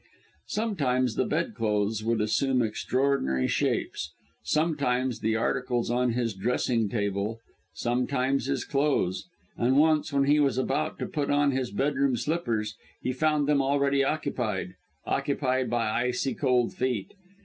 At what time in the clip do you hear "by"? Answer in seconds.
15.69-15.91